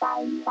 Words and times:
Who's 0.00 0.44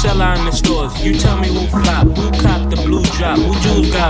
sell 0.00 0.22
out 0.22 0.38
in 0.38 0.46
the 0.46 0.52
stores. 0.52 1.04
You 1.04 1.12
tell 1.18 1.38
me 1.38 1.48
who 1.48 1.66
flop, 1.66 2.06
who 2.06 2.30
cop 2.40 2.70
the 2.70 2.79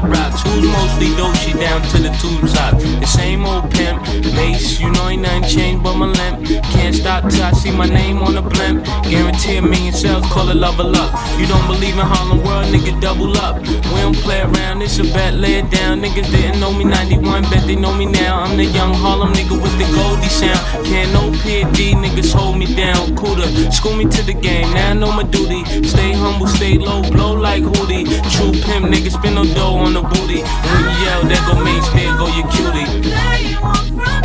rocks, 0.05 0.43
who's 0.43 0.67
mostly 0.67 1.15
Dolce 1.17 1.53
down 1.53 1.83
to 1.91 1.99
the 1.99 2.11
tube 2.21 2.49
top. 2.55 2.79
The 2.79 3.07
same 3.07 3.45
old 3.45 3.71
pimp, 3.71 4.03
Mase, 4.35 4.81
you 4.81 4.91
know 4.91 5.09
ain't 5.09 5.23
nothing 5.23 5.45
changed 5.45 5.83
but 5.83 5.95
my 5.97 6.07
limp. 6.07 6.47
Can't 6.73 6.95
stop 6.95 7.29
till 7.31 7.43
I 7.43 7.53
see 7.53 7.71
my 7.71 7.87
name 7.87 8.19
on 8.19 8.35
the 8.35 8.43
blimp. 8.43 8.85
Guarantee 9.05 9.57
a 9.57 9.63
million 9.63 9.93
sales, 9.93 10.25
call 10.27 10.49
it 10.49 10.57
level 10.57 10.95
up. 10.97 11.11
You 11.39 11.47
don't 11.47 11.67
believe 11.67 11.95
in 11.95 12.07
Harlem 12.07 12.43
World, 12.43 12.67
nigga, 12.73 13.01
double 13.01 13.37
up. 13.39 13.61
We 13.61 13.99
don't 14.05 14.17
play 14.17 14.41
around, 14.41 14.83
it's 14.83 14.99
a 14.99 15.05
bet, 15.05 15.35
lay 15.35 15.59
it 15.59 15.71
down. 15.71 16.01
Niggas 16.01 16.31
didn't 16.31 16.61
know 16.61 16.73
me 16.73 16.85
91, 16.85 17.43
bet 17.51 17.67
they 17.67 17.77
know 17.77 17.95
me 17.95 18.07
now. 18.07 18.41
I'm 18.41 18.57
the 18.57 18.65
young 18.65 18.95
Harlem 18.95 19.33
nigga 19.33 19.61
with 19.61 19.77
the 19.79 19.87
Goldie 19.95 20.29
sound. 20.29 20.87
Can't 20.87 21.13
no 21.13 21.31
PD, 21.43 21.95
niggas 21.95 22.33
hold 22.33 22.59
me 22.59 22.75
down. 22.75 23.17
Cooler, 23.17 23.49
school 23.71 23.97
me 23.97 24.05
to 24.05 24.23
the 24.23 24.35
game, 24.35 24.73
now 24.75 24.91
I 24.91 24.95
know 24.95 25.13
my 25.13 25.25
duty. 25.25 25.65
Stay 25.87 26.13
humble, 26.13 26.47
stay 26.47 26.79
low, 26.79 27.03
blow 27.11 27.33
like 27.35 27.63
Hootie. 27.63 28.05
True 28.35 28.53
pimp, 28.81 28.95
niggas 28.95 29.13
spin 29.13 29.35
no 29.35 29.45
dough 29.45 29.77
on 29.77 29.93
the 29.95 30.03
booty. 30.03 30.43
When 30.43 30.83
you 30.85 30.91
yell, 31.05 31.23
there 31.25 31.43
go 31.47 31.55
main, 31.63 31.83
there 31.95 32.17
go 32.17 32.27
your 32.29 32.49
cutie. 32.51 33.09
Yeah, 33.09 33.37
yeah, 33.37 33.59
uh-huh. 33.63 34.21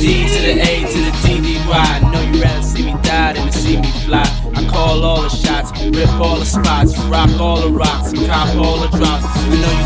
D 0.00 0.04
to 0.24 0.40
the 0.40 0.52
A 0.62 0.62
to 0.90 0.98
the 0.98 1.12
D 1.22 1.24
D 1.42 1.46
Y. 1.68 1.76
I 1.76 2.00
know 2.10 2.22
you 2.32 2.42
rather 2.42 2.62
see 2.62 2.84
me 2.86 2.92
die 3.02 3.32
than 3.34 3.46
to 3.46 3.52
see 3.52 3.76
me 3.76 3.90
fly. 4.06 4.24
I 4.54 4.56
call 4.70 5.04
all 5.04 5.22
the 5.22 5.28
shots, 5.28 5.70
rip 5.94 6.08
all 6.14 6.38
the 6.38 6.46
spots, 6.46 6.96
rock 7.04 7.30
all 7.38 7.60
the 7.60 7.68
rocks, 7.68 8.12
cop 8.26 8.56
all 8.56 8.78
the 8.78 8.88
drops. 8.96 9.24
I 9.26 9.28
know 9.60 9.72
you 9.78 9.79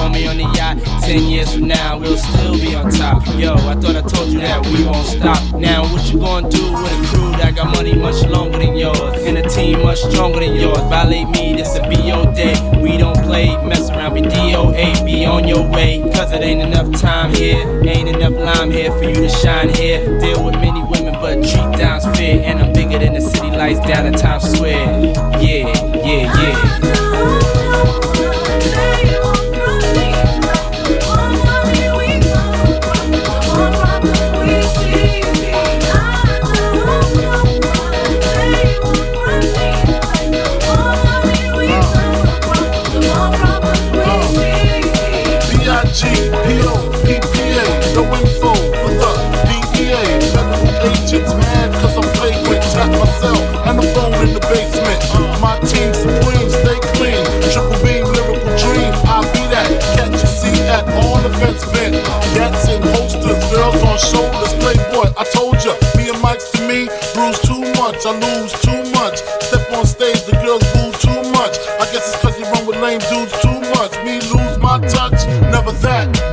home, 0.00 0.12
me 0.12 0.26
on 0.26 0.36
the 0.36 0.48
yacht. 0.56 0.78
Ten 1.02 1.22
years 1.24 1.52
from 1.52 1.68
now, 1.68 1.98
we'll 1.98 2.16
still 2.16 2.54
be 2.54 2.74
on 2.74 2.90
top. 2.90 3.26
Yo, 3.36 3.54
I 3.54 3.74
thought 3.74 3.96
I 3.96 4.02
told 4.02 4.30
you 4.32 4.40
that 4.40 4.64
we 4.66 4.84
won't 4.84 5.06
stop. 5.06 5.40
Now, 5.54 5.82
what 5.92 6.10
you 6.10 6.18
gonna 6.18 6.48
do 6.48 6.72
with 6.72 6.92
a 6.92 7.06
crew 7.08 7.30
that 7.32 7.54
got 7.54 7.74
money 7.74 7.94
much 7.94 8.22
longer 8.26 8.58
than 8.58 8.76
yours? 8.76 9.22
And 9.24 9.38
a 9.38 9.48
team 9.48 9.82
much 9.82 10.00
stronger 10.00 10.40
than 10.40 10.54
yours? 10.54 10.78
Violate 10.88 11.28
me, 11.28 11.54
this'll 11.56 11.88
be 11.88 11.96
your 11.96 12.24
day. 12.32 12.56
We 12.80 12.96
don't 12.96 13.20
play, 13.24 13.56
mess 13.66 13.90
around, 13.90 14.14
be 14.14 14.22
DOA, 14.22 15.04
be 15.04 15.24
on 15.26 15.46
your 15.46 15.68
way. 15.68 16.00
Cause 16.14 16.32
it 16.32 16.42
ain't 16.42 16.62
enough 16.62 17.00
time 17.00 17.34
here, 17.34 17.60
ain't 17.86 18.08
enough 18.08 18.32
lime 18.32 18.70
here 18.70 18.90
for 18.92 19.04
you 19.04 19.14
to 19.14 19.28
shine 19.28 19.74
here. 19.74 20.00
Deal 20.20 20.44
with 20.44 20.54
many 20.54 20.82
women, 20.82 21.14
but 21.14 21.34
treat 21.42 21.70
down's 21.78 22.04
fair. 22.16 22.42
And 22.44 22.60
I'm 22.60 22.72
bigger 22.72 22.98
than 22.98 23.14
the 23.14 23.20
city 23.20 23.50
lights 23.50 23.80
down 23.80 24.06
in 24.06 24.14
Times 24.14 24.50
Square. 24.50 25.02
Yeah, 25.40 25.68
yeah, 26.04 26.40
yeah. 26.40 26.69
Mike's 66.20 66.50
to 66.50 66.68
me, 66.68 66.88
bruise 67.14 67.40
too 67.40 67.60
much. 67.80 68.04
I 68.04 68.12
lose 68.12 68.52
too 68.60 68.79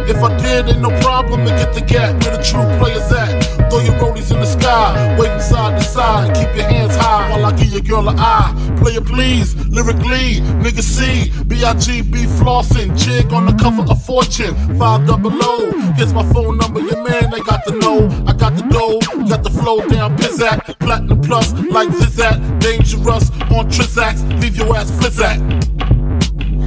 If 0.09 0.23
I 0.23 0.37
did, 0.37 0.69
ain't 0.69 0.81
no 0.81 0.89
problem 1.01 1.45
to 1.45 1.51
get 1.51 1.73
the 1.73 1.81
gap 1.81 2.23
where 2.23 2.37
the 2.37 2.41
true 2.41 2.63
players 2.79 3.11
at. 3.11 3.43
Throw 3.69 3.79
your 3.79 3.95
rollies 3.95 4.31
in 4.31 4.39
the 4.39 4.45
sky, 4.45 5.17
waving 5.19 5.41
side 5.41 5.77
to 5.77 5.83
side, 5.83 6.33
keep 6.33 6.55
your 6.55 6.65
hands 6.65 6.95
high 6.95 7.29
while 7.29 7.45
I 7.45 7.51
give 7.51 7.67
your 7.73 7.81
girl 7.81 8.07
an 8.07 8.17
eye. 8.17 8.53
Player 8.77 9.01
please, 9.01 9.53
lyrically, 9.67 10.39
nigga 10.63 10.81
C, 10.81 11.31
B-I-G-B 11.43 12.23
flossing, 12.39 12.95
chick 12.97 13.33
on 13.33 13.45
the 13.47 13.53
cover 13.61 13.83
of 13.91 14.01
Fortune, 14.05 14.55
five 14.79 15.05
double 15.05 15.33
O. 15.33 15.71
Here's 15.97 16.13
my 16.13 16.23
phone 16.31 16.57
number, 16.57 16.79
your 16.79 17.03
man, 17.03 17.29
they 17.29 17.41
got 17.41 17.65
the 17.65 17.73
know. 17.73 18.07
I 18.25 18.33
got 18.33 18.55
the 18.55 18.63
dough, 18.71 18.99
got 19.27 19.43
the 19.43 19.49
flow 19.49 19.85
down, 19.89 20.17
pizzat, 20.17 20.79
platinum 20.79 21.19
plus, 21.21 21.51
like 21.53 21.89
Zizat, 21.89 22.61
dangerous 22.61 23.29
on 23.51 23.69
Trizax, 23.69 24.23
leave 24.41 24.55
your 24.55 24.73
ass 24.77 24.89
flizzat. 24.91 25.37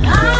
Ah. 0.05 0.40